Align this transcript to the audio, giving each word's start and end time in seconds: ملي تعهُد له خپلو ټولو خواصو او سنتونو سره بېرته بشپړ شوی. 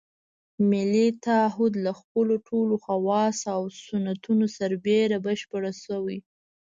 ملي 0.69 1.07
تعهُد 1.25 1.73
له 1.85 1.91
خپلو 1.99 2.35
ټولو 2.47 2.73
خواصو 2.83 3.47
او 3.57 3.63
سنتونو 3.85 4.45
سره 4.57 4.75
بېرته 4.85 5.17
بشپړ 5.25 5.63
شوی. 5.85 6.17